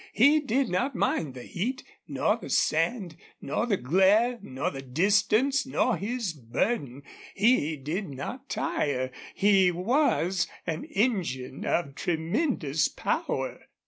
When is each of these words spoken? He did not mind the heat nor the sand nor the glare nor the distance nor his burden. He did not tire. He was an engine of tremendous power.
He 0.13 0.39
did 0.39 0.67
not 0.67 0.95
mind 0.95 1.35
the 1.35 1.43
heat 1.43 1.83
nor 2.07 2.35
the 2.35 2.49
sand 2.49 3.15
nor 3.39 3.67
the 3.67 3.77
glare 3.77 4.39
nor 4.41 4.71
the 4.71 4.81
distance 4.81 5.63
nor 5.63 5.95
his 5.95 6.33
burden. 6.33 7.03
He 7.35 7.75
did 7.77 8.09
not 8.09 8.49
tire. 8.49 9.11
He 9.35 9.69
was 9.69 10.47
an 10.65 10.85
engine 10.85 11.65
of 11.65 11.93
tremendous 11.93 12.87
power. 12.87 13.67